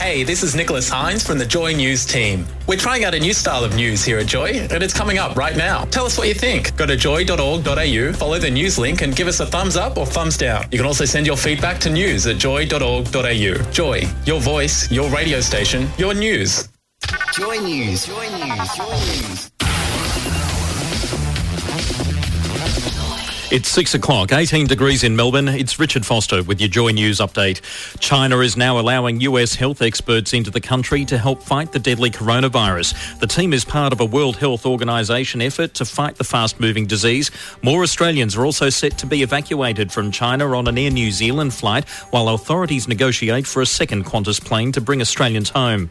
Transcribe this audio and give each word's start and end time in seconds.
Hey, 0.00 0.24
this 0.24 0.42
is 0.42 0.54
Nicholas 0.56 0.88
Hines 0.88 1.24
from 1.24 1.38
the 1.38 1.46
Joy 1.46 1.72
News 1.74 2.04
team. 2.04 2.46
We're 2.66 2.78
trying 2.78 3.04
out 3.04 3.14
a 3.14 3.20
new 3.20 3.32
style 3.32 3.64
of 3.64 3.76
news 3.76 4.04
here 4.04 4.18
at 4.18 4.26
Joy, 4.26 4.66
and 4.70 4.82
it's 4.82 4.94
coming 4.94 5.18
up 5.18 5.36
right 5.36 5.56
now. 5.56 5.84
Tell 5.84 6.06
us 6.06 6.18
what 6.18 6.26
you 6.26 6.34
think. 6.34 6.74
Go 6.76 6.86
to 6.86 6.96
joy.org.au, 6.96 8.12
follow 8.14 8.38
the 8.38 8.50
news 8.50 8.78
link, 8.78 9.02
and 9.02 9.14
give 9.14 9.28
us 9.28 9.40
a 9.40 9.46
thumbs 9.46 9.76
up 9.76 9.96
or 9.96 10.06
thumbs 10.06 10.36
down. 10.36 10.64
You 10.72 10.78
can 10.78 10.86
also 10.86 11.04
send 11.04 11.26
your 11.26 11.36
feedback 11.36 11.78
to 11.80 11.90
news 11.90 12.26
at 12.26 12.38
joy.org.au. 12.38 13.70
Joy, 13.70 14.02
your 14.24 14.40
voice, 14.40 14.90
your 14.90 15.08
radio 15.10 15.40
station, 15.40 15.88
your 15.98 16.14
news. 16.14 16.68
Joy 17.34 17.56
News. 17.58 18.06
Joy 18.06 18.28
News. 18.28 18.76
Joy 18.76 18.90
News. 18.90 19.50
It's 23.50 23.68
six 23.68 23.94
o'clock, 23.94 24.32
18 24.32 24.68
degrees 24.68 25.02
in 25.02 25.16
Melbourne. 25.16 25.48
It's 25.48 25.80
Richard 25.80 26.06
Foster 26.06 26.40
with 26.44 26.60
your 26.60 26.68
Joy 26.68 26.92
News 26.92 27.18
update. 27.18 27.60
China 27.98 28.38
is 28.38 28.56
now 28.56 28.78
allowing 28.78 29.20
US 29.22 29.56
health 29.56 29.82
experts 29.82 30.32
into 30.32 30.52
the 30.52 30.60
country 30.60 31.04
to 31.06 31.18
help 31.18 31.42
fight 31.42 31.72
the 31.72 31.80
deadly 31.80 32.12
coronavirus. 32.12 33.18
The 33.18 33.26
team 33.26 33.52
is 33.52 33.64
part 33.64 33.92
of 33.92 33.98
a 33.98 34.04
World 34.04 34.36
Health 34.36 34.66
Organization 34.66 35.42
effort 35.42 35.74
to 35.74 35.84
fight 35.84 36.14
the 36.14 36.22
fast 36.22 36.60
moving 36.60 36.86
disease. 36.86 37.32
More 37.60 37.82
Australians 37.82 38.36
are 38.36 38.46
also 38.46 38.70
set 38.70 38.96
to 38.98 39.06
be 39.06 39.20
evacuated 39.24 39.90
from 39.90 40.12
China 40.12 40.56
on 40.56 40.68
an 40.68 40.78
Air 40.78 40.92
New 40.92 41.10
Zealand 41.10 41.52
flight 41.52 41.88
while 42.10 42.28
authorities 42.28 42.86
negotiate 42.86 43.48
for 43.48 43.62
a 43.62 43.66
second 43.66 44.04
Qantas 44.04 44.40
plane 44.40 44.70
to 44.70 44.80
bring 44.80 45.00
Australians 45.00 45.50
home. 45.50 45.88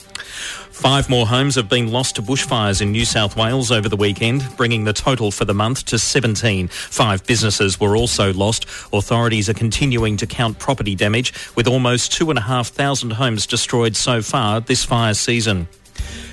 Five 0.72 1.10
more 1.10 1.28
homes 1.28 1.56
have 1.56 1.68
been 1.68 1.92
lost 1.92 2.16
to 2.16 2.22
bushfires 2.22 2.82
in 2.82 2.94
New 2.94 3.04
South 3.04 3.36
Wales 3.36 3.70
over 3.70 3.90
the 3.90 3.98
weekend, 3.98 4.48
bringing 4.56 4.86
the 4.86 4.94
total 4.94 5.30
for 5.30 5.44
the 5.44 5.54
month 5.54 5.84
to 5.88 6.00
17. 6.00 6.70
Five 6.70 7.26
businesses 7.26 7.49
were 7.80 7.98
also 7.98 8.34
lost. 8.34 8.66
Authorities 8.94 9.50
are 9.50 9.54
continuing 9.54 10.18
to 10.18 10.28
count 10.28 10.60
property 10.60 10.96
damage, 10.96 11.34
with 11.56 11.68
almost 11.68 12.12
2,500 12.14 13.14
homes 13.14 13.48
destroyed 13.48 13.96
so 13.96 14.22
far 14.22 14.62
this 14.62 14.86
fire 14.86 15.14
season. 15.14 15.68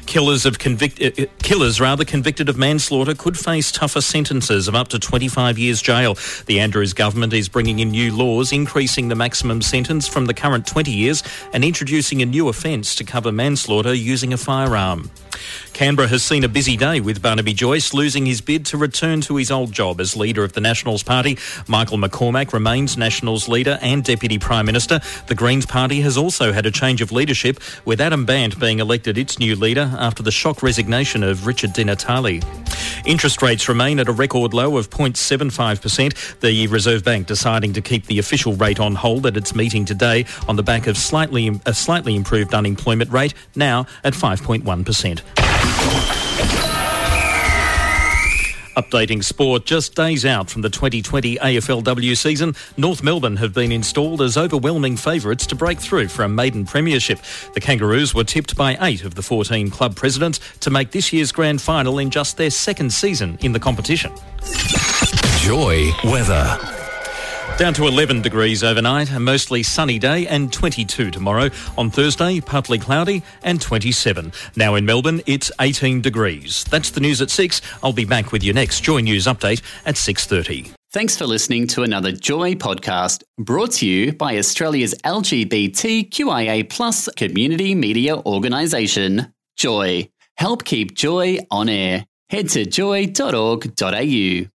Killers 0.07 0.47
of 0.47 0.59
convict- 0.59 1.03
uh, 1.03 1.27
killers 1.43 1.81
rather 1.81 2.05
convicted 2.05 2.49
of 2.49 2.57
manslaughter 2.57 3.15
could 3.15 3.37
face 3.37 3.73
tougher 3.73 4.01
sentences 4.01 4.69
of 4.69 4.75
up 4.75 4.89
to 4.89 4.99
25 4.99 5.59
years 5.59 5.83
jail. 5.83 6.17
The 6.47 6.61
Andrews 6.61 6.93
government 6.93 7.33
is 7.33 7.49
bringing 7.49 7.81
in 7.81 7.91
new 7.91 8.15
laws 8.17 8.53
increasing 8.53 9.09
the 9.09 9.17
maximum 9.17 9.63
sentence 9.63 10.07
from 10.07 10.27
the 10.27 10.35
current 10.35 10.67
20 10.67 10.93
years 10.93 11.23
and 11.53 11.65
introducing 11.65 12.23
a 12.23 12.27
new 12.27 12.49
offence 12.49 12.95
to 12.95 13.05
cover 13.05 13.33
manslaughter 13.33 13.93
using 13.93 14.33
a 14.33 14.37
firearm. 14.37 15.11
Canberra 15.73 16.09
has 16.09 16.23
seen 16.23 16.45
a 16.45 16.49
busy 16.49 16.77
day 16.77 17.01
with 17.01 17.21
Barnaby 17.21 17.53
Joyce 17.53 17.93
losing 17.93 18.25
his 18.25 18.41
bid 18.41 18.65
to 18.67 18.79
return 18.79 19.21
to 19.23 19.37
his 19.37 19.51
old 19.51 19.73
job 19.73 20.01
as 20.01 20.17
leader 20.17 20.43
of 20.45 20.55
the 20.55 20.61
Nationals 20.63 21.03
Party. 21.03 21.37
Michael 21.69 21.99
McCormack 21.99 22.55
remains 22.55 22.97
Nationals 22.97 23.47
leader 23.47 23.79
and 23.83 24.03
Deputy 24.03 24.39
Prime 24.39 24.65
Minister. 24.65 25.01
The 25.27 25.35
Greens 25.35 25.67
Party 25.67 26.01
has 26.01 26.17
also 26.17 26.53
had 26.53 26.65
a 26.65 26.71
change 26.71 27.03
of 27.03 27.13
leadership, 27.13 27.61
with 27.85 28.01
Adam 28.01 28.25
Bandt 28.25 28.59
being 28.59 28.79
elected 28.79 29.19
its 29.19 29.39
new 29.39 29.55
leader 29.55 29.95
after 29.99 30.23
the 30.23 30.31
shock 30.31 30.63
resignation 30.63 31.23
of 31.23 31.47
Richard 31.47 31.73
Di 31.73 31.85
Natale. 31.85 32.41
Interest 33.05 33.43
rates 33.43 33.69
remain 33.69 33.99
at 33.99 34.09
a 34.09 34.13
record 34.13 34.55
low 34.55 34.77
of 34.77 34.91
0.75%. 34.91 36.41
The 36.41 36.67
Reserve 36.69 37.05
Bank 37.05 37.27
deciding 37.27 37.73
to 37.75 37.81
keep 37.81 38.07
the 38.07 38.19
official 38.19 38.55
rate 38.55 38.81
on 38.81 38.95
hold 38.95 39.27
at 39.27 39.37
its 39.37 39.55
meeting 39.55 39.85
today 39.85 40.25
on 40.49 40.57
the 40.57 40.63
back 40.63 40.87
of 40.87 40.97
slightly 40.97 41.61
a 41.67 41.75
slightly 41.75 42.17
improved 42.17 42.55
unemployment 42.55 43.11
rate, 43.11 43.35
now 43.55 43.87
at 44.05 44.15
5.1%. 44.15 46.16
Updating 48.77 49.25
sport 49.25 49.65
just 49.65 49.95
days 49.95 50.27
out 50.27 50.51
from 50.51 50.61
the 50.61 50.69
2020 50.69 51.37
AFLW 51.37 52.15
season, 52.15 52.55
North 52.77 53.03
Melbourne 53.03 53.37
have 53.37 53.55
been 53.55 53.73
installed 53.73 54.21
as 54.21 54.37
overwhelming 54.37 54.99
favourites 54.99 55.47
to 55.47 55.55
break 55.55 55.79
through 55.79 56.09
for 56.09 56.25
a 56.25 56.29
maiden 56.29 56.67
premiership. 56.67 57.19
The 57.55 57.61
Kangaroos 57.61 58.15
were 58.15 58.25
tipped 58.25 58.55
by 58.55 58.77
eight 58.83 59.03
of 59.03 59.15
the 59.15 59.23
14 59.23 59.71
club 59.71 59.97
presidents 59.97 60.41
to 60.61 60.69
make 60.69 60.91
this 60.91 61.11
year's 61.11 61.33
grand 61.33 61.63
final 61.63 61.99
in 61.99 62.11
just 62.11 62.37
their 62.37 62.51
second 62.51 62.93
season 62.93 63.39
in 63.41 63.53
the 63.53 63.61
competition. 63.61 64.13
Joy 65.41 65.91
weather. 66.05 66.76
Down 67.59 67.73
to 67.73 67.87
11 67.87 68.21
degrees 68.21 68.63
overnight, 68.63 69.11
a 69.13 69.19
mostly 69.19 69.63
sunny 69.63 69.99
day, 69.99 70.27
and 70.27 70.53
22 70.53 71.11
tomorrow. 71.11 71.49
On 71.79 71.91
Thursday, 71.91 72.39
partly 72.39 72.79
cloudy 72.79 73.23
and 73.45 73.63
27. 73.63 74.31
Now 74.57 74.75
in 74.75 74.85
Melbourne, 74.85 75.23
it's 75.25 75.51
18 75.59 76.03
degrees. 76.03 76.65
That's 76.65 76.91
the 76.91 77.01
news 77.01 77.23
at 77.23 77.31
6. 77.31 77.63
I'll 77.83 77.95
be 77.95 78.05
back 78.05 78.31
with 78.31 78.45
your 78.45 78.55
next 78.55 78.83
Joy 78.83 79.01
News 79.01 79.25
update 79.25 79.63
at 79.87 79.95
6.30. 79.95 80.71
Thanks 80.93 81.17
for 81.17 81.27
listening 81.27 81.67
to 81.69 81.83
another 81.83 82.13
Joy 82.13 82.57
podcast 82.57 83.23
brought 83.39 83.73
to 83.73 83.87
you 83.87 84.13
by 84.13 84.37
Australia's 84.37 84.95
LGBTQIA 85.05 86.69
plus 86.69 87.09
community 87.17 87.75
media 87.75 88.19
organisation, 88.19 89.33
Joy. 89.57 90.11
Help 90.37 90.65
keep 90.65 90.95
Joy 90.95 91.39
on 91.51 91.71
air. 91.71 92.05
Head 92.29 92.51
to 92.51 92.67
joy.org.au. 92.67 94.56